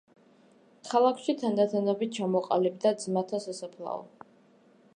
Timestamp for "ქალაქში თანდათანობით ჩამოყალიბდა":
0.93-2.95